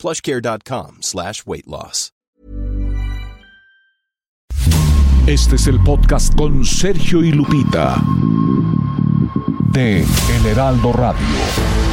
plushcare.com 0.00 0.98
slash 1.02 1.44
weight 1.46 1.66
loss. 1.66 2.10
Este 5.26 5.54
es 5.54 5.66
el 5.68 5.78
podcast 5.84 6.34
con 6.34 6.64
Sergio 6.64 7.22
y 7.22 7.30
Lupita 7.30 8.02
de 9.72 10.00
El 10.00 10.46
Heraldo 10.46 10.92
Radio. 10.92 11.89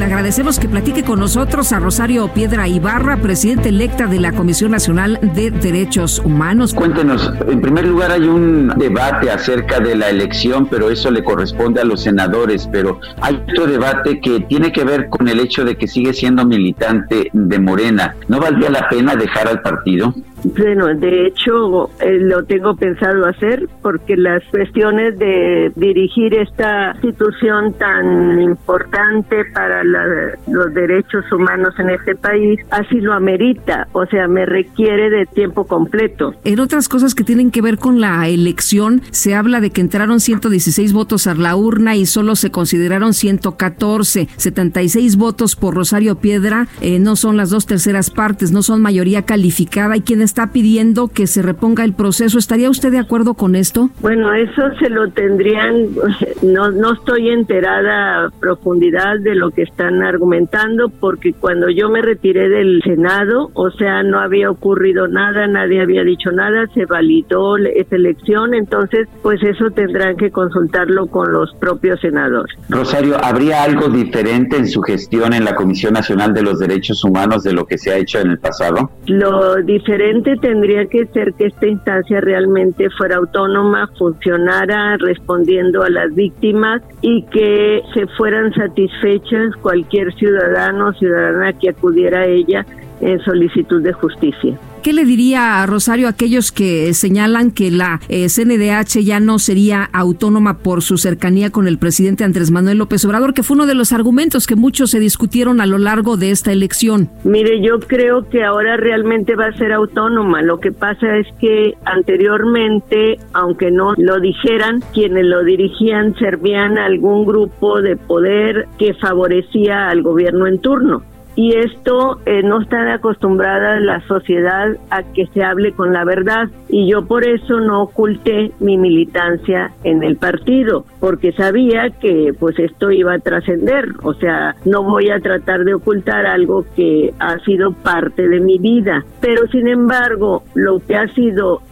Le 0.00 0.06
agradecemos 0.06 0.58
que 0.58 0.66
platique 0.66 1.04
con 1.04 1.20
nosotros 1.20 1.74
a 1.74 1.78
Rosario 1.78 2.26
Piedra 2.32 2.66
Ibarra, 2.66 3.18
presidente 3.18 3.68
electa 3.68 4.06
de 4.06 4.18
la 4.18 4.32
Comisión 4.32 4.70
Nacional 4.70 5.18
de 5.34 5.50
Derechos 5.50 6.20
Humanos. 6.20 6.72
Cuéntenos, 6.72 7.30
en 7.46 7.60
primer 7.60 7.86
lugar 7.86 8.10
hay 8.10 8.22
un 8.22 8.68
debate 8.78 9.30
acerca 9.30 9.78
de 9.78 9.96
la 9.96 10.08
elección, 10.08 10.68
pero 10.70 10.88
eso 10.90 11.10
le 11.10 11.22
corresponde 11.22 11.82
a 11.82 11.84
los 11.84 12.00
senadores, 12.00 12.66
pero 12.72 12.98
hay 13.20 13.42
otro 13.50 13.66
debate 13.66 14.22
que 14.22 14.40
tiene 14.40 14.72
que 14.72 14.84
ver 14.84 15.10
con 15.10 15.28
el 15.28 15.38
hecho 15.38 15.66
de 15.66 15.76
que 15.76 15.86
sigue 15.86 16.14
siendo 16.14 16.46
militante 16.46 17.28
de 17.34 17.58
Morena. 17.58 18.16
¿No 18.28 18.40
valdría 18.40 18.70
la 18.70 18.88
pena 18.88 19.14
dejar 19.16 19.48
al 19.48 19.60
partido? 19.60 20.14
Bueno, 20.44 20.86
de 20.94 21.26
hecho 21.26 21.90
eh, 22.00 22.18
lo 22.20 22.44
tengo 22.44 22.74
pensado 22.74 23.26
hacer 23.26 23.68
porque 23.82 24.16
las 24.16 24.42
cuestiones 24.50 25.18
de 25.18 25.72
dirigir 25.76 26.34
esta 26.34 26.92
institución 26.94 27.74
tan 27.74 28.40
importante 28.40 29.44
para 29.52 29.82
los 29.84 30.74
derechos 30.74 31.24
humanos 31.32 31.74
en 31.78 31.90
este 31.90 32.14
país 32.14 32.60
así 32.70 33.00
lo 33.00 33.12
amerita, 33.12 33.86
o 33.92 34.06
sea, 34.06 34.28
me 34.28 34.46
requiere 34.46 35.10
de 35.10 35.26
tiempo 35.26 35.64
completo. 35.64 36.34
En 36.44 36.60
otras 36.60 36.88
cosas 36.88 37.14
que 37.14 37.24
tienen 37.24 37.50
que 37.50 37.62
ver 37.62 37.78
con 37.78 38.00
la 38.00 38.28
elección, 38.28 39.02
se 39.10 39.34
habla 39.34 39.60
de 39.60 39.70
que 39.70 39.80
entraron 39.80 40.20
116 40.20 40.92
votos 40.92 41.26
a 41.26 41.34
la 41.34 41.56
urna 41.56 41.96
y 41.96 42.06
solo 42.06 42.36
se 42.36 42.50
consideraron 42.50 43.14
114, 43.14 44.28
76 44.36 45.16
votos 45.16 45.56
por 45.56 45.74
Rosario 45.74 46.16
Piedra, 46.16 46.68
eh, 46.80 46.98
no 46.98 47.16
son 47.16 47.36
las 47.36 47.50
dos 47.50 47.66
terceras 47.66 48.10
partes, 48.10 48.52
no 48.52 48.62
son 48.62 48.80
mayoría 48.80 49.22
calificada. 49.22 49.96
Y 49.96 50.00
quienes 50.02 50.29
está 50.30 50.52
pidiendo 50.52 51.08
que 51.08 51.26
se 51.26 51.42
reponga 51.42 51.82
el 51.82 51.92
proceso. 51.92 52.38
¿Estaría 52.38 52.70
usted 52.70 52.92
de 52.92 52.98
acuerdo 52.98 53.34
con 53.34 53.56
esto? 53.56 53.90
Bueno, 54.00 54.32
eso 54.32 54.62
se 54.78 54.88
lo 54.88 55.10
tendrían, 55.10 55.88
no, 56.42 56.70
no 56.70 56.92
estoy 56.92 57.30
enterada 57.30 58.26
a 58.26 58.30
profundidad 58.30 59.18
de 59.18 59.34
lo 59.34 59.50
que 59.50 59.62
están 59.62 60.02
argumentando, 60.02 60.88
porque 60.88 61.32
cuando 61.32 61.68
yo 61.68 61.88
me 61.88 62.00
retiré 62.00 62.48
del 62.48 62.80
Senado, 62.84 63.50
o 63.54 63.70
sea, 63.72 64.04
no 64.04 64.20
había 64.20 64.50
ocurrido 64.50 65.08
nada, 65.08 65.48
nadie 65.48 65.82
había 65.82 66.04
dicho 66.04 66.30
nada, 66.30 66.66
se 66.74 66.86
validó 66.86 67.56
esa 67.56 67.96
elección, 67.96 68.54
entonces, 68.54 69.08
pues 69.22 69.42
eso 69.42 69.70
tendrán 69.70 70.16
que 70.16 70.30
consultarlo 70.30 71.08
con 71.08 71.32
los 71.32 71.52
propios 71.56 72.00
senadores. 72.00 72.56
Rosario, 72.68 73.16
¿habría 73.20 73.64
algo 73.64 73.88
diferente 73.88 74.56
en 74.56 74.68
su 74.68 74.80
gestión 74.82 75.32
en 75.32 75.44
la 75.44 75.56
Comisión 75.56 75.94
Nacional 75.94 76.32
de 76.32 76.42
los 76.42 76.60
Derechos 76.60 77.02
Humanos 77.02 77.42
de 77.42 77.52
lo 77.52 77.66
que 77.66 77.78
se 77.78 77.90
ha 77.90 77.96
hecho 77.96 78.20
en 78.20 78.30
el 78.30 78.38
pasado? 78.38 78.90
Lo 79.06 79.56
diferente 79.56 80.19
tendría 80.22 80.86
que 80.86 81.06
ser 81.06 81.34
que 81.34 81.46
esta 81.46 81.66
instancia 81.66 82.20
realmente 82.20 82.88
fuera 82.90 83.16
autónoma, 83.16 83.88
funcionara 83.98 84.96
respondiendo 84.98 85.82
a 85.82 85.90
las 85.90 86.14
víctimas 86.14 86.82
y 87.00 87.22
que 87.24 87.82
se 87.94 88.06
fueran 88.16 88.52
satisfechas 88.54 89.56
cualquier 89.62 90.12
ciudadano 90.14 90.88
o 90.88 90.92
ciudadana 90.94 91.52
que 91.52 91.70
acudiera 91.70 92.20
a 92.20 92.26
ella 92.26 92.66
en 93.00 93.20
solicitud 93.20 93.82
de 93.82 93.92
justicia. 93.92 94.58
¿Qué 94.82 94.94
le 94.94 95.04
diría 95.04 95.62
a 95.62 95.66
Rosario 95.66 96.06
a 96.06 96.10
aquellos 96.10 96.52
que 96.52 96.94
señalan 96.94 97.50
que 97.50 97.70
la 97.70 98.00
eh, 98.08 98.28
CNDH 98.30 99.04
ya 99.04 99.20
no 99.20 99.38
sería 99.38 99.84
autónoma 99.92 100.58
por 100.58 100.80
su 100.80 100.96
cercanía 100.96 101.50
con 101.50 101.68
el 101.68 101.76
presidente 101.76 102.24
Andrés 102.24 102.50
Manuel 102.50 102.78
López 102.78 103.04
Obrador, 103.04 103.34
que 103.34 103.42
fue 103.42 103.56
uno 103.56 103.66
de 103.66 103.74
los 103.74 103.92
argumentos 103.92 104.46
que 104.46 104.56
muchos 104.56 104.90
se 104.90 104.98
discutieron 104.98 105.60
a 105.60 105.66
lo 105.66 105.76
largo 105.76 106.16
de 106.16 106.30
esta 106.30 106.50
elección? 106.50 107.10
Mire, 107.24 107.60
yo 107.60 107.78
creo 107.78 108.26
que 108.30 108.42
ahora 108.42 108.78
realmente 108.78 109.36
va 109.36 109.48
a 109.48 109.58
ser 109.58 109.72
autónoma. 109.72 110.40
Lo 110.40 110.60
que 110.60 110.72
pasa 110.72 111.18
es 111.18 111.26
que 111.38 111.74
anteriormente, 111.84 113.18
aunque 113.34 113.70
no 113.70 113.92
lo 113.98 114.18
dijeran, 114.18 114.82
quienes 114.94 115.26
lo 115.26 115.44
dirigían 115.44 116.14
servían 116.14 116.78
a 116.78 116.86
algún 116.86 117.26
grupo 117.26 117.82
de 117.82 117.96
poder 117.96 118.66
que 118.78 118.94
favorecía 118.94 119.90
al 119.90 120.02
gobierno 120.02 120.46
en 120.46 120.58
turno 120.58 121.02
y 121.40 121.54
esto 121.56 122.20
eh, 122.26 122.42
no 122.42 122.60
está 122.60 122.92
acostumbrada 122.92 123.80
la 123.80 124.06
sociedad 124.06 124.76
a 124.90 125.02
que 125.02 125.24
se 125.28 125.42
hable 125.42 125.72
con 125.72 125.90
la 125.90 126.04
verdad. 126.04 126.50
Y 126.68 126.86
yo 126.90 127.06
por 127.06 127.26
eso 127.26 127.60
no 127.60 127.84
oculté 127.84 128.52
mi 128.60 128.76
militancia 128.76 129.72
en 129.82 130.02
el 130.02 130.16
partido 130.16 130.84
porque 131.00 131.32
sabía 131.32 131.88
que 131.98 132.34
pues 132.38 132.58
esto 132.58 132.90
iba 132.90 133.14
a 133.14 133.18
trascender. 133.20 133.86
O 134.02 134.12
sea 134.12 134.54
no 134.66 134.82
voy 134.82 135.08
a 135.08 135.20
tratar 135.20 135.64
de 135.64 135.72
ocultar 135.72 136.26
algo 136.26 136.66
que 136.76 137.14
ha 137.18 137.38
sido 137.38 137.72
parte 137.72 138.28
de 138.28 138.40
mi 138.40 138.58
vida. 138.58 139.02
Pero 139.22 139.46
sin 139.46 139.66
embargo 139.66 140.42
lo 140.54 140.80
que 140.80 140.94
ha 140.94 141.08
sido 141.14 141.62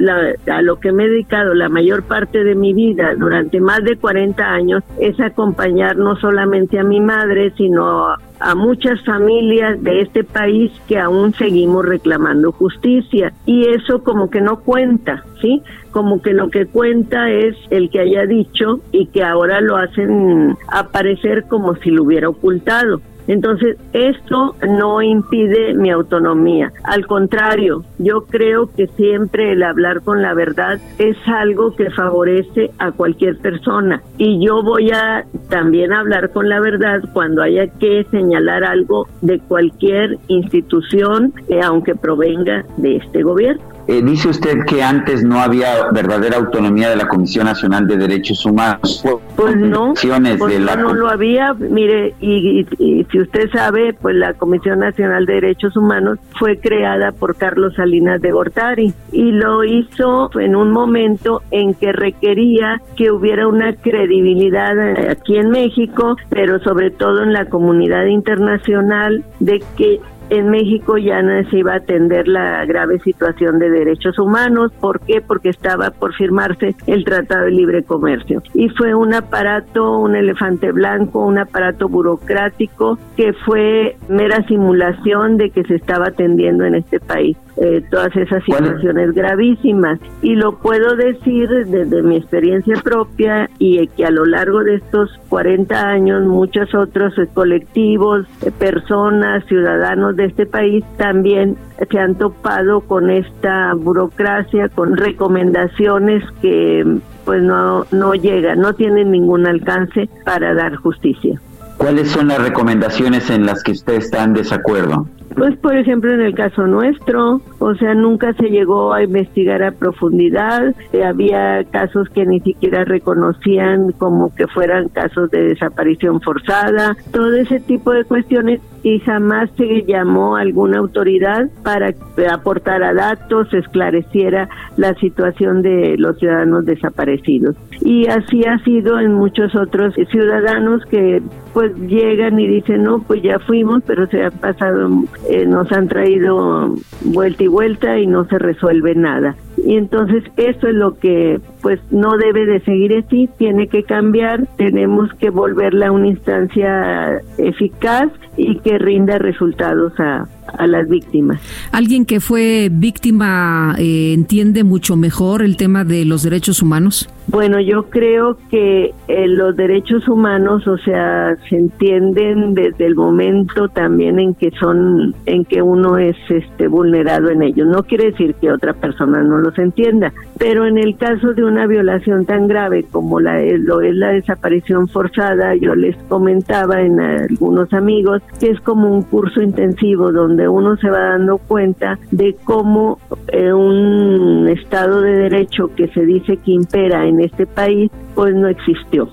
a 0.50 0.62
lo 0.62 0.80
que 0.80 0.92
me 0.92 1.04
he 1.04 1.08
dedicado 1.10 1.52
la 1.52 1.68
mayor 1.68 2.04
parte 2.04 2.42
de 2.42 2.54
mi 2.54 2.72
vida 2.72 3.14
durante 3.18 3.60
más 3.60 3.84
de 3.84 3.98
40 3.98 4.42
años 4.42 4.82
es 4.98 5.20
acompañar 5.20 5.98
no 5.98 6.16
solamente 6.16 6.78
a 6.78 6.84
mi 6.84 7.02
madre 7.02 7.52
sino 7.54 8.16
muchas 8.54 9.04
familias 9.04 9.82
de 9.82 10.03
este 10.03 10.25
país 10.25 10.71
que 10.87 10.99
aún 10.99 11.34
seguimos 11.34 11.84
reclamando 11.84 12.53
justicia 12.53 13.32
y 13.47 13.69
eso 13.69 14.03
como 14.03 14.31
que 14.31 14.41
no 14.41 14.60
cuenta, 14.60 15.25
¿sí? 15.41 15.62
Como 15.91 16.22
que 16.22 16.32
lo 16.32 16.50
que 16.50 16.66
cuenta 16.66 17.31
es 17.31 17.56
el 17.71 17.91
que 17.91 18.00
haya 18.00 18.26
dicho 18.26 18.81
y 18.93 19.06
que 19.06 19.25
ahora 19.25 19.60
lo 19.60 19.76
hacen 19.76 20.56
aparecer 20.69 21.44
como 21.49 21.75
si 21.76 21.91
lo 21.91 22.04
hubiera 22.04 22.28
ocultado. 22.28 23.00
Entonces, 23.28 23.76
esto 23.92 24.56
no 24.66 25.02
impide 25.02 25.74
mi 25.74 25.90
autonomía. 25.90 26.72
Al 26.82 27.06
contrario, 27.06 27.84
yo 27.98 28.22
creo 28.22 28.70
que 28.74 28.86
siempre 28.88 29.52
el 29.52 29.62
hablar 29.62 30.02
con 30.02 30.22
la 30.22 30.34
verdad 30.34 30.80
es 30.98 31.16
algo 31.26 31.76
que 31.76 31.90
favorece 31.90 32.70
a 32.78 32.90
cualquier 32.90 33.38
persona. 33.38 34.02
Y 34.16 34.44
yo 34.44 34.62
voy 34.62 34.90
a 34.90 35.24
también 35.50 35.92
hablar 35.92 36.30
con 36.30 36.48
la 36.48 36.60
verdad 36.60 37.00
cuando 37.12 37.42
haya 37.42 37.66
que 37.66 38.04
señalar 38.10 38.64
algo 38.64 39.06
de 39.20 39.38
cualquier 39.40 40.16
institución, 40.28 41.34
eh, 41.48 41.60
aunque 41.62 41.94
provenga 41.94 42.64
de 42.78 42.96
este 42.96 43.22
gobierno. 43.22 43.77
Eh, 43.88 44.03
dice 44.03 44.28
usted 44.28 44.66
que 44.66 44.82
antes 44.82 45.25
no 45.25 45.41
había 45.41 45.91
verdadera 45.91 46.37
autonomía 46.37 46.91
de 46.91 46.97
la 46.97 47.09
Comisión 47.09 47.47
Nacional 47.47 47.87
de 47.87 47.97
Derechos 47.97 48.44
Humanos. 48.44 49.03
Pues 49.34 49.56
no, 49.56 49.94
pues 49.94 50.60
no, 50.60 50.93
lo 50.93 51.09
había. 51.09 51.54
Mire, 51.54 52.15
y, 52.21 52.66
si 53.10 53.19
usted 53.19 53.50
sabe, 53.50 53.94
pues 53.94 54.15
la 54.15 54.34
Comisión 54.34 54.81
Nacional 54.81 55.25
de 55.25 55.34
Derechos 55.37 55.75
Humanos 55.75 56.19
fue 56.38 56.59
creada 56.59 57.12
por 57.12 57.37
Carlos 57.37 57.76
Salinas 57.76 58.21
de 58.21 58.31
Gortari 58.31 58.93
y 59.10 59.32
lo 59.32 59.65
hizo 59.65 60.38
en 60.38 60.55
un 60.55 60.70
momento 60.70 61.41
en 61.50 61.72
que 61.72 61.93
requería 61.93 62.82
que 62.94 63.10
hubiera 63.10 63.49
una 63.49 63.72
credibilidad 63.72 64.78
aquí 65.10 65.38
en 65.38 65.49
México, 65.49 66.19
pero 66.28 66.59
sobre 66.60 66.91
todo 66.91 67.22
en 67.22 67.32
la 67.32 67.47
comunidad 67.47 68.05
internacional 68.05 69.25
de 69.41 69.62
que 69.78 69.99
en 70.30 70.50
México 70.50 70.98
ya 70.98 71.22
no 71.22 71.48
se 71.50 71.58
iba 71.58 71.72
a 71.72 71.76
atender 71.76 72.28
la 72.28 72.64
grave 72.64 72.98
situación 73.00 73.58
de 73.58 73.70
derechos 73.70 74.19
humanos. 74.19 74.72
¿Por 74.80 75.00
qué? 75.00 75.20
Porque 75.20 75.50
estaba 75.50 75.90
por 75.90 76.14
firmarse 76.14 76.75
el 76.86 77.04
Tratado 77.04 77.44
de 77.44 77.50
Libre 77.52 77.82
Comercio. 77.82 78.42
Y 78.54 78.69
fue 78.70 78.94
un 78.94 79.14
aparato, 79.14 79.98
un 79.98 80.14
elefante 80.16 80.72
blanco, 80.72 81.25
un 81.25 81.38
aparato 81.38 81.88
burocrático 81.88 82.98
que 83.16 83.32
fue 83.32 83.96
mera 84.08 84.42
simulación 84.46 85.36
de 85.36 85.50
que 85.50 85.64
se 85.64 85.76
estaba 85.76 86.08
atendiendo 86.08 86.64
en 86.64 86.74
este 86.74 87.00
país. 87.00 87.36
Eh, 87.60 87.82
todas 87.90 88.14
esas 88.14 88.44
situaciones 88.44 89.12
gravísimas. 89.14 89.99
Y 90.22 90.37
lo 90.37 90.58
puedo 90.58 90.94
decir 90.94 91.49
desde 91.49 92.02
mi 92.02 92.16
experiencia 92.16 92.76
propia 92.82 93.50
y 93.58 93.84
que 93.88 94.05
a 94.05 94.10
lo 94.10 94.25
largo 94.26 94.62
de 94.62 94.76
estos 94.76 95.10
40 95.28 95.76
años 95.76 96.25
muchos 96.25 96.72
otros 96.75 97.19
eh, 97.19 97.26
colectivos, 97.34 98.26
eh, 98.43 98.52
personas, 98.52 99.44
ciudadanos 99.46 100.14
de 100.14 100.26
este 100.26 100.46
país 100.46 100.84
también 100.99 101.56
se 101.90 101.99
han 101.99 102.14
topado 102.14 102.81
con 102.82 103.10
esta 103.10 103.75
burocracia, 103.75 104.69
con 104.69 104.96
recomendaciones 104.96 106.22
que 106.40 106.84
pues 107.25 107.43
no, 107.43 107.87
no 107.90 108.14
llegan, 108.14 108.60
no 108.60 108.72
tienen 108.75 109.10
ningún 109.10 109.46
alcance 109.46 110.08
para 110.25 110.55
dar 110.55 110.76
justicia. 110.76 111.40
¿Cuáles 111.76 112.08
son 112.08 112.28
las 112.28 112.40
recomendaciones 112.40 113.31
en 113.31 113.46
las 113.46 113.62
que 113.62 113.72
usted 113.72 113.94
está 113.94 114.22
en 114.22 114.34
desacuerdo? 114.34 115.06
Pues 115.38 115.56
por 115.58 115.76
ejemplo 115.76 116.12
en 116.12 116.20
el 116.20 116.35
caso 116.35 116.67
nuestro, 116.67 117.40
o 117.61 117.75
sea, 117.76 117.94
nunca 117.94 118.32
se 118.35 118.49
llegó 118.49 118.93
a 118.93 119.05
investigar 119.05 119.62
a 119.62 119.70
profundidad, 119.70 120.75
eh, 120.93 121.05
había 121.05 121.62
casos 121.64 122.08
que 122.08 122.26
ni 122.26 122.40
siquiera 122.40 122.85
reconocían 122.85 123.93
como 123.93 124.35
que 124.35 124.49
fueran 124.49 124.88
casos 124.88 125.31
de 125.31 125.50
desaparición 125.50 126.20
forzada, 126.20 126.96
todo 127.12 127.37
ese 127.37 127.61
tipo 127.61 127.93
de 127.93 128.05
cuestiones 128.05 128.61
y 128.82 129.00
jamás 129.00 129.50
se 129.56 129.84
llamó 129.84 130.36
a 130.36 130.40
alguna 130.40 130.78
autoridad 130.78 131.48
para 131.62 131.94
aportar 132.30 132.82
datos, 132.94 133.52
esclareciera 133.52 134.48
la 134.76 134.94
situación 134.94 135.62
de 135.62 135.96
los 135.98 136.19
ciudadanos 136.19 136.64
desaparecidos. 136.64 137.56
Y 137.82 138.06
así 138.06 138.44
ha 138.44 138.58
sido 138.64 138.98
en 138.98 139.14
muchos 139.14 139.54
otros 139.54 139.94
ciudadanos 140.10 140.84
que 140.86 141.22
pues 141.52 141.75
llegan 141.76 142.38
y 142.38 142.46
dicen, 142.46 142.84
no, 142.84 143.00
pues 143.00 143.22
ya 143.22 143.38
fuimos, 143.38 143.82
pero 143.86 144.06
se 144.06 144.25
ha 144.25 144.30
pasado, 144.30 144.88
eh, 145.28 145.46
nos 145.46 145.70
han 145.72 145.88
traído 145.88 146.74
vuelta 147.04 147.44
y 147.44 147.48
vuelta 147.48 147.98
y 147.98 148.06
no 148.06 148.24
se 148.26 148.38
resuelve 148.38 148.94
nada. 148.94 149.36
Y 149.64 149.76
entonces 149.76 150.24
eso 150.36 150.69
es 150.69 150.74
lo 150.74 150.98
que 150.98 151.40
pues 151.69 151.81
no 151.91 152.17
debe 152.17 152.47
de 152.47 152.61
seguir 152.61 152.94
así, 152.97 153.29
tiene 153.37 153.67
que 153.67 153.82
cambiar, 153.82 154.47
tenemos 154.56 155.12
que 155.20 155.29
volverla 155.29 155.88
a 155.88 155.93
una 155.93 156.06
instancia 156.06 157.20
eficaz 157.37 158.11
y 158.38 158.56
que 158.61 158.79
rinda 158.79 159.19
resultados 159.19 159.93
a, 160.00 160.26
a 160.56 160.67
las 160.67 160.88
víctimas. 160.88 161.41
¿Alguien 161.73 162.06
que 162.06 162.20
fue 162.20 162.70
víctima 162.73 163.75
eh, 163.79 164.12
entiende 164.15 164.65
mucho 164.65 164.97
mejor 164.97 165.43
el 165.43 165.56
tema 165.56 165.85
de 165.85 166.05
los 166.05 166.23
derechos 166.23 166.62
humanos? 166.62 167.09
Bueno, 167.26 167.61
yo 167.61 167.91
creo 167.91 168.38
que 168.50 168.94
eh, 169.09 169.29
los 169.29 169.55
derechos 169.55 170.09
humanos, 170.09 170.67
o 170.67 170.79
sea, 170.79 171.37
se 171.50 171.56
entienden 171.56 172.55
desde 172.55 172.87
el 172.87 172.94
momento 172.94 173.69
también 173.69 174.19
en 174.19 174.35
que 174.35 174.50
son, 174.59 175.15
en 175.26 175.44
que 175.44 175.61
uno 175.61 175.99
es 175.99 176.17
este 176.31 176.69
vulnerado 176.69 177.29
en 177.29 177.43
ellos. 177.43 177.69
No 177.69 177.82
quiere 177.82 178.12
decir 178.12 178.35
que 178.41 178.50
otra 178.50 178.73
persona 178.73 179.23
no 179.23 179.38
los 179.38 179.59
entienda, 179.59 180.12
pero 180.38 180.65
en 180.65 180.79
el 180.79 180.97
caso 180.97 181.35
de 181.35 181.44
una 181.44 181.57
violación 181.66 182.25
tan 182.25 182.49
grave 182.49 182.84
como 182.90 183.20
la 183.20 183.38
lo 183.40 183.81
es 183.81 183.94
la 183.94 184.08
desaparición 184.08 184.88
forzada, 184.88 185.55
yo 185.55 185.75
les 185.75 185.96
comentaba 186.08 186.81
en 186.81 187.00
algunos 187.00 187.72
amigos 187.72 188.22
que 188.40 188.50
es 188.50 188.60
como 188.60 188.88
un 188.88 189.02
curso 189.02 189.43
intensivo 189.43 190.12
donde 190.12 190.49
uno 190.49 190.76
se 190.76 190.90
va 190.90 191.10
dando 191.10 191.38
cuenta 191.38 191.99
de 192.10 192.37
cómo 192.44 192.99
eh, 193.28 193.52
un 193.52 194.49
Estado 194.49 195.00
de 195.00 195.12
Derecho 195.12 195.70
que 195.75 195.88
se 195.88 196.05
dice 196.05 196.37
que 196.37 196.52
impera 196.52 197.06
en 197.06 197.20
este 197.20 197.46
país, 197.46 197.90
pues 198.14 198.34
no 198.34 198.49
existió 198.49 199.08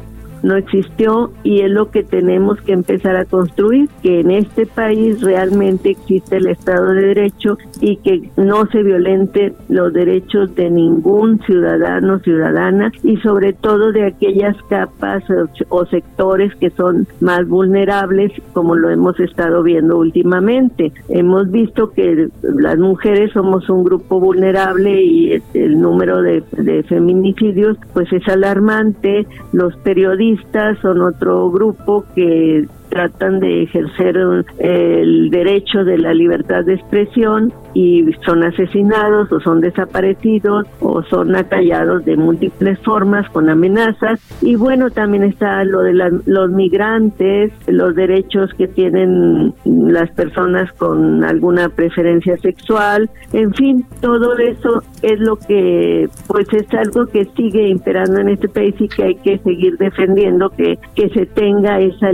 no 0.46 0.56
existió 0.56 1.32
y 1.44 1.62
es 1.62 1.72
lo 1.72 1.90
que 1.90 2.04
tenemos 2.04 2.62
que 2.62 2.74
empezar 2.74 3.16
a 3.16 3.26
construir, 3.26 3.90
que 4.04 4.20
en 4.20 4.30
este 4.30 4.68
país 4.68 5.22
realmente 5.22 5.90
existe 5.90 6.38
el 6.38 6.48
Estado 6.48 6.94
de 6.94 7.02
Derecho 7.02 7.58
y 7.82 7.98
que 7.98 8.30
no 8.38 8.68
se 8.68 8.84
violente 8.84 9.54
los 9.70 9.92
derechos 9.92 10.54
de 10.56 10.70
ningún 10.70 11.40
ciudadano, 11.40 12.20
ciudadana 12.20 12.92
y 13.04 13.18
sobre 13.18 13.54
todo 13.54 13.92
de 13.92 14.06
aquellas 14.06 14.56
capas 14.70 15.24
o, 15.70 15.86
sectores 15.88 16.54
que 16.56 16.70
son 16.72 17.08
más 17.22 17.48
vulnerables 17.48 18.32
como 18.54 18.76
lo 18.76 18.90
hemos 18.92 19.20
estado 19.20 19.64
viendo 19.64 19.98
últimamente. 19.98 20.92
Hemos 21.10 21.50
visto 21.50 21.92
que 21.92 22.30
las 22.44 22.78
mujeres 22.78 23.32
somos 23.34 23.68
un 23.70 23.84
grupo 23.84 24.20
vulnerable 24.20 25.02
y 25.04 25.42
el 25.56 25.82
número 25.82 26.22
de, 26.22 26.44
de 26.52 26.84
feminicidios 26.84 27.78
pues 27.94 28.12
es 28.14 28.28
alarmante, 28.28 29.26
los 29.52 29.76
periodistas 29.78 30.35
son 30.82 31.02
otro 31.02 31.50
grupo 31.52 32.06
que 32.14 32.68
tratan 32.90 33.40
de 33.40 33.64
ejercer 33.64 34.18
el 34.60 35.30
derecho 35.30 35.84
de 35.84 35.98
la 35.98 36.14
libertad 36.14 36.64
de 36.66 36.76
expresión 36.76 37.54
y 37.74 38.06
son 38.26 38.44
asesinados 38.44 39.32
o 39.32 39.40
son 39.42 39.60
desaparecidos 39.60 40.66
o 40.80 41.04
son 41.04 41.36
acallados 41.36 42.06
de 42.06 42.16
múltiples 42.16 42.80
formas 42.80 43.30
con 43.30 43.50
amenazas. 43.50 44.20
Y 44.42 44.56
bueno 44.56 44.90
también 44.90 45.24
está 45.24 45.64
lo 45.66 45.82
de 45.82 45.94
los 46.26 46.50
migrantes 46.52 47.52
los 47.68 47.96
derechos 47.96 48.52
que 48.58 48.68
tienen 48.68 49.54
las 49.66 50.10
personas 50.12 50.72
con 50.74 51.24
alguna 51.24 51.70
preferencia 51.70 52.38
sexual. 52.38 53.10
En 53.34 53.54
fin 53.54 53.86
todo 54.02 54.38
eso 54.38 54.82
es 55.02 55.20
lo 55.20 55.36
que 55.36 56.08
pues 56.28 56.48
es 56.54 56.74
algo 56.74 57.06
que 57.08 57.26
sigue 57.36 57.68
imperando 57.68 58.20
en 58.20 58.30
este 58.30 58.48
país 58.48 58.76
y 58.80 58.88
que 58.88 59.04
hay 59.04 59.16
que 59.16 59.38
seguir 59.40 59.78
defendiendo 59.78 60.50
que 60.50 60.80
que 60.96 61.10
se 61.10 61.26
tenga 61.26 61.80
esa 61.80 62.12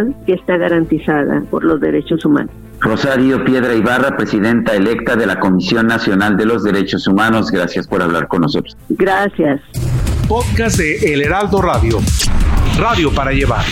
libertad 0.00 0.24
que 0.26 0.34
está 0.34 0.56
garantizada 0.56 1.42
por 1.50 1.64
los 1.64 1.80
derechos 1.80 2.24
humanos 2.24 2.50
Rosario 2.80 3.44
Piedra 3.44 3.74
Ibarra, 3.74 4.16
presidenta 4.16 4.74
electa 4.74 5.14
de 5.14 5.24
la 5.24 5.38
Comisión 5.38 5.86
Nacional 5.86 6.36
de 6.36 6.46
los 6.46 6.64
Derechos 6.64 7.06
Humanos, 7.06 7.52
gracias 7.52 7.86
por 7.86 8.02
hablar 8.02 8.26
con 8.26 8.40
nosotros. 8.40 8.76
Gracias. 8.88 9.60
Podcast 10.26 10.78
de 10.78 11.14
El 11.14 11.22
Heraldo 11.22 11.62
Radio. 11.62 12.00
Radio 12.76 13.14
para 13.14 13.30
llevar. 13.30 13.64